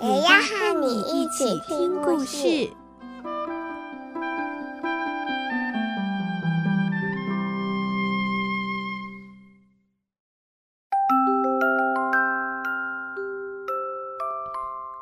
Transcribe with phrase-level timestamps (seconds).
[0.00, 2.70] 也要和你一起听故事。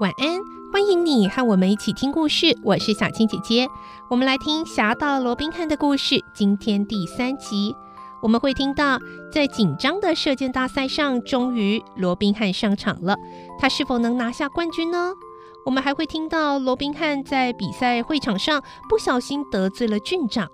[0.00, 0.40] 晚安，
[0.72, 2.56] 欢迎你和我们一起听故事。
[2.64, 3.68] 我是小青姐姐，
[4.08, 6.24] 我们来听《侠盗罗宾汉》的故事。
[6.32, 7.76] 今天第三集，
[8.26, 8.98] 我们会听到
[9.30, 13.16] 在紧张的射箭大赛上，终于罗宾汉上场了。
[13.56, 15.12] 他是否能拿下冠军呢？
[15.64, 20.50] 我们还会听到罗宾汉在比赛会场上不小心得罪了郡长，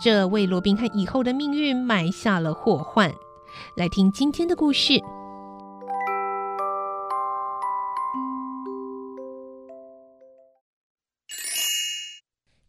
[0.00, 3.14] 这为罗宾汉以后的命运埋下了祸患。
[3.76, 4.94] 来听今天的故事。《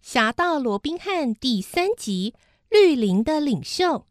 [0.02, 2.36] 侠盗罗宾汉》第三集：
[2.70, 4.06] 绿林的领袖。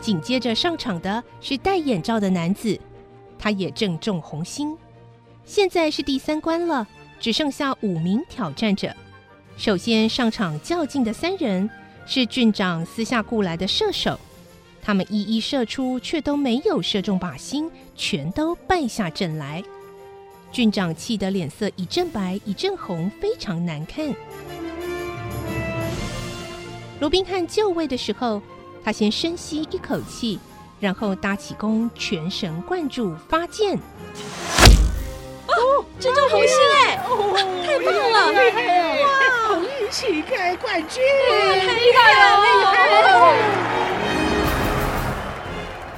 [0.00, 2.78] 紧接着上场的是戴眼罩的男子，
[3.38, 4.76] 他也正中红心。
[5.44, 6.86] 现在是第三关了，
[7.18, 8.94] 只剩下五名挑战者。
[9.56, 11.68] 首先上场较劲的三人
[12.04, 14.18] 是郡长私下雇来的射手，
[14.88, 19.62] 他们一一射出，却都没有射中靶心，全都败下阵来。
[20.50, 24.14] 郡长气得脸色一阵白一阵红，非常难看。
[27.00, 28.40] 罗宾汉就位的时候，
[28.82, 30.38] 他先深吸一口气，
[30.80, 33.76] 然后搭起弓，全神贯注发箭。
[35.48, 36.56] 哦，正中红心
[36.86, 36.96] 哎！
[37.66, 38.32] 太棒了！
[38.32, 39.08] 厉害哇！
[39.48, 42.40] 红衣乞丐冠军，太厉害了！
[42.42, 43.77] 厉害！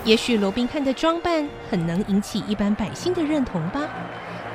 [0.04, 3.88] 也许罗宾汉的装扮很能引起一般百姓的认同吧。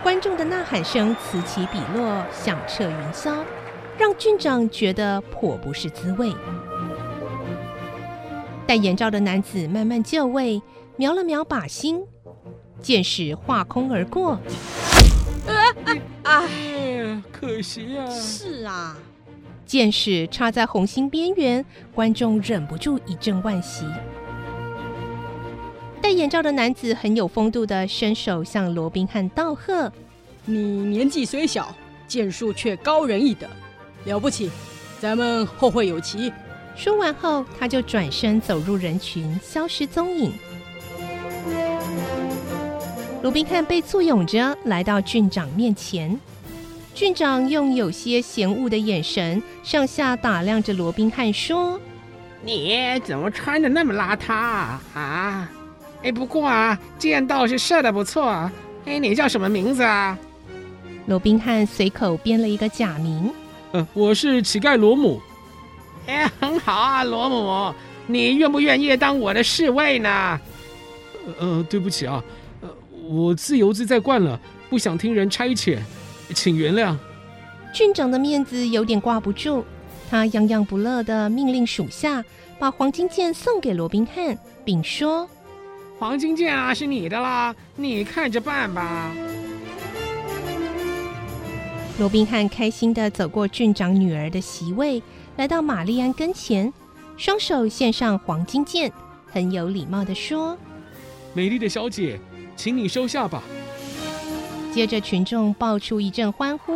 [0.01, 3.35] 观众的呐喊声此起彼落，响彻云霄，
[3.97, 6.33] 让郡长觉得颇不是滋味。
[8.67, 10.61] 戴眼罩的男子慢慢就位，
[10.95, 12.03] 瞄了瞄靶心，
[12.81, 14.39] 箭矢划空而过。
[15.47, 18.09] 哎呀，可惜啊！
[18.09, 18.97] 是啊，
[19.66, 21.63] 箭矢插在红心边缘，
[21.94, 23.85] 观众忍不住一阵惋惜。
[26.05, 29.91] 戴眼罩的男子很有风度的伸手向罗宾汉道贺
[30.45, 31.75] ：“你年纪虽小，
[32.07, 33.49] 剑术却高人一等，
[34.03, 34.51] 了不起！
[34.99, 36.31] 咱们后会有期。”
[36.77, 40.31] 说完后，他就转身走入人群，消失踪影。
[43.23, 46.19] 罗宾汉被簇拥着来到郡长面前，
[46.94, 51.81] 郡长用有些嫌恶的眼神上下打量着罗宾汉，说
[52.45, 54.31] ：“你怎么穿的那么邋遢
[54.94, 55.49] 啊？
[56.05, 58.51] 哎，不过啊，剑倒是射的不错啊。
[58.85, 60.16] 哎，你叫什么名字啊？”
[61.07, 63.33] 罗宾汉随口编了一个假名
[63.73, 65.19] ：“呃，我是乞丐罗姆。”
[66.05, 67.73] 哎，很好啊，罗姆，
[68.05, 70.39] 你愿不愿意当我的侍卫呢？
[71.39, 72.23] 呃，对不起啊。
[72.61, 72.69] 呃
[73.07, 74.39] 我自由自在惯了，
[74.69, 75.79] 不想听人差遣，
[76.35, 76.95] 请原谅。
[77.73, 79.63] 郡长的面子有点挂不住，
[80.09, 82.23] 他洋洋不乐的命令属下
[82.59, 85.27] 把黄金剑送给罗宾汉，并说
[85.97, 89.11] ：“黄金剑啊，是你的啦，你看着办吧。”
[91.97, 95.01] 罗宾汉开心地走过郡长女儿的席位，
[95.38, 96.73] 来到玛丽安跟前，
[97.16, 98.91] 双手献上黄金剑，
[99.31, 100.57] 很有礼貌地说
[101.33, 102.19] ：“美丽的小姐。”
[102.57, 103.44] 请你收下吧。
[104.73, 106.73] 接着，群众爆出一阵欢呼：“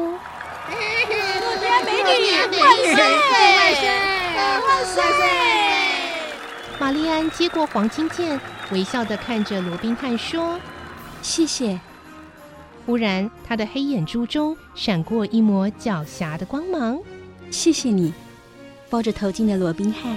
[0.68, 2.92] 我家美女万岁！
[3.00, 3.88] 万岁！
[4.68, 5.02] 万岁！”
[6.78, 8.38] 玛丽安接过黄金剑，
[8.72, 10.60] 微笑的看着罗宾汉说
[11.22, 11.80] ：“谢谢。”
[12.86, 17.00] 忽然，他的黑眼珠中闪过一抹狡黠的光芒。
[17.52, 18.14] “谢谢你，
[18.90, 20.16] 包着头巾的罗宾汉。”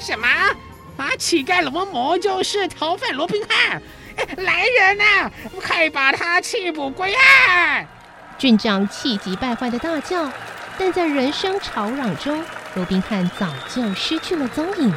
[0.00, 0.26] 什么？
[0.96, 3.82] 啊，乞丐罗摩就是逃犯罗宾汉？
[4.36, 5.30] 来人呐！
[5.60, 7.86] 快把他缉捕归案！
[8.38, 10.30] 郡长气急败坏的大叫，
[10.78, 14.92] 但在人声吵嚷中，罗宾汉早就失去了踪影。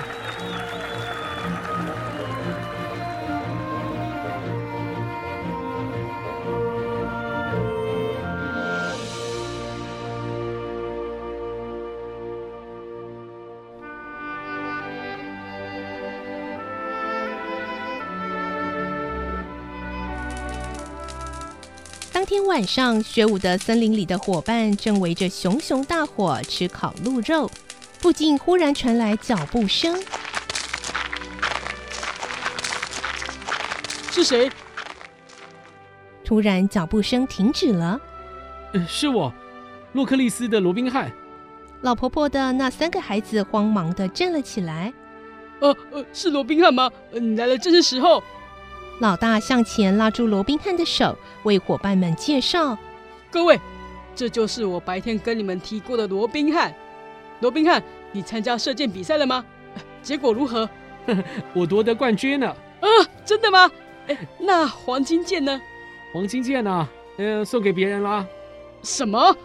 [22.17, 27.47] 当天晚上，雪伍的森林里的伙伴正围着熊熊大火吃烤鹿肉，
[27.99, 29.95] 附近忽然传来脚步声。
[34.09, 34.49] 是谁？
[36.25, 38.01] 突然，脚步声停止了。
[38.87, 39.31] 是我，
[39.93, 41.11] 洛克利斯的罗宾汉。
[41.81, 44.91] 老婆婆的那三个孩子慌忙的站了起来。
[45.59, 46.89] 呃呃，是罗宾汉吗？
[47.11, 48.23] 你来了正是时候。
[48.99, 52.77] 老大向前拉住罗宾汉的手，为伙伴们介绍
[53.31, 53.59] ：“各位，
[54.15, 56.73] 这就是我白天跟你们提过的罗宾汉。
[57.41, 59.45] 罗宾汉，你参加射箭比赛了吗？
[60.01, 60.67] 结果如何？
[61.53, 62.49] 我夺得冠军了。
[62.49, 62.87] 啊，
[63.23, 63.69] 真的吗？
[64.07, 65.61] 哎，那黄金剑呢？
[66.11, 66.89] 黄金剑呢？
[67.17, 68.25] 嗯，送给别人啦。
[68.81, 69.35] 什么？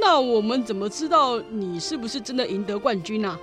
[0.00, 3.38] 那我们怎么知道你是不是真的赢得冠军呢？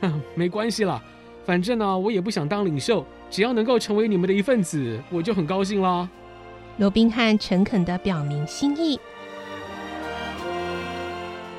[0.00, 1.02] 哼， 没关系啦，
[1.46, 6.08] 反正呢，我也不想当领袖。”只要能够成为你们的一份子，我就很高兴啦。
[6.76, 9.00] 罗宾汉诚恳地表明心意。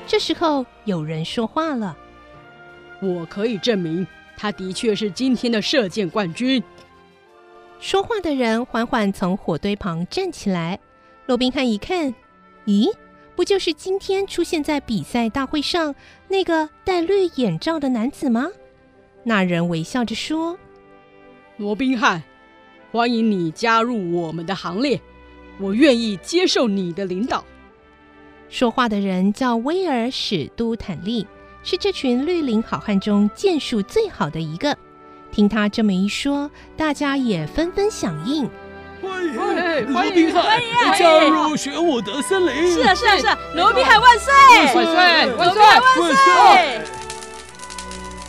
[0.06, 1.94] 这时候，有人说话了
[3.02, 6.62] ：“我可以证明，他的确是今天的射箭冠军。”
[7.78, 10.78] 说话的人缓缓从火堆旁站起来。
[11.26, 12.14] 罗宾汉一看，
[12.64, 12.90] 咦，
[13.36, 15.94] 不就是今天出现在比赛大会上
[16.28, 18.48] 那个戴绿眼罩的男子吗？
[19.28, 20.58] 那人微笑着说。
[21.58, 22.22] 罗宾汉，
[22.90, 24.98] 欢迎你加入我们的行列，
[25.60, 27.44] 我愿意接受你的领导。
[28.48, 31.26] 说话的人叫威尔·史都坦利，
[31.62, 34.74] 是这群绿林好汉中剑术最好的一个。
[35.30, 38.48] 听他这么一说，大家也纷纷响应。
[39.02, 39.34] 欢迎
[39.92, 40.58] 罗宾汉
[40.98, 42.72] 加入玄武德森林！
[42.72, 43.38] 是啊，是啊，是啊！
[43.54, 44.32] 罗宾汉万岁！
[44.74, 45.34] 万岁！
[45.36, 45.62] 万岁！
[45.62, 46.97] 万岁！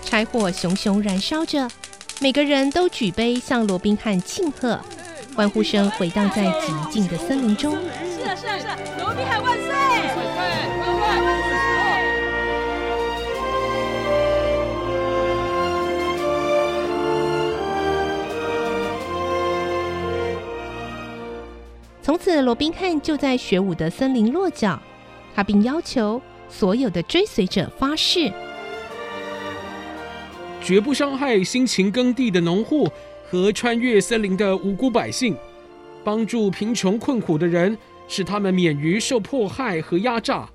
[0.09, 1.69] 柴火熊熊燃烧着。
[2.19, 4.79] 每个人都举杯向罗宾汉庆贺，
[5.35, 7.73] 欢呼声回荡在寂静的森林中。
[7.73, 8.75] 是啊，是啊，是啊！
[8.97, 9.69] 罗宾汉万岁！
[9.69, 9.77] 万
[10.15, 10.23] 岁！
[10.99, 11.53] 万岁！
[22.01, 24.81] 从此，罗宾汉就在雪舞的森林落脚，
[25.35, 26.19] 他并要求
[26.49, 28.33] 所有的追随者发誓。
[30.61, 32.87] 绝不伤害辛勤耕地的农户
[33.29, 35.35] 和穿越森林的无辜百姓，
[36.03, 37.75] 帮助贫穷困苦的人，
[38.07, 40.47] 使他们免于受迫害和压榨。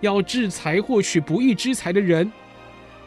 [0.00, 2.32] 要制裁获取不义之财的人，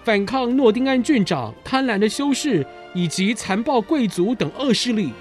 [0.04, 5.12] 反抗诺丁安郡长贪婪的修士以及残暴贵族等恶势力。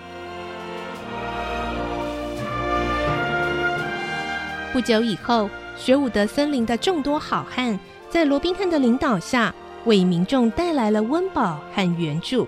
[4.73, 9.53] 不久以后，雪伍德森林的众多好汉在罗宾汉的领导下。
[9.85, 12.47] 为民众带来了温饱和援助，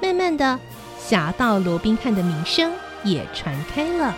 [0.00, 0.58] 慢慢的，
[0.98, 2.72] 侠盗罗宾汉的名声
[3.04, 4.14] 也传开了。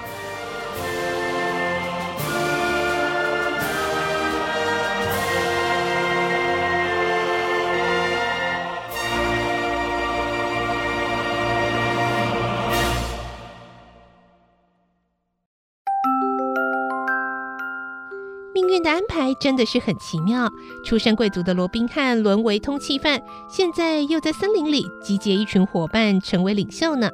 [18.82, 20.50] 的安排真的是很奇妙。
[20.84, 27.10] 出身贵族的罗宾汉沦为通缉犯，现在又在森林里集结一群伙伴成为领袖呢。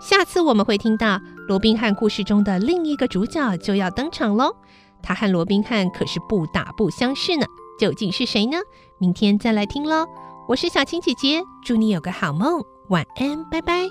[0.00, 4.54] 下次我们会听到罗宾汉故事中的另一个主角就要登场喽。
[5.02, 7.46] 他和罗宾汉可是不打不相识呢，
[7.78, 8.58] 究竟是谁呢？
[8.98, 10.06] 明天再来听喽。
[10.48, 13.82] 我是小青姐姐，祝你有个好梦，晚安，拜拜。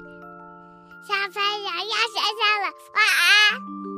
[1.06, 3.93] 小朋友要睡觉了，晚安。